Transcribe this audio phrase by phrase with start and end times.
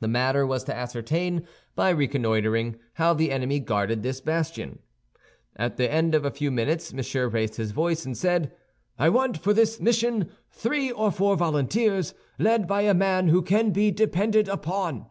[0.00, 4.78] The matter was to ascertain, by reconnoitering, how the enemy guarded this bastion.
[5.54, 8.54] At the end of a few minutes Monsieur raised his voice, and said,
[8.98, 13.70] "I want for this mission three or four volunteers, led by a man who can
[13.70, 15.04] be depended upon."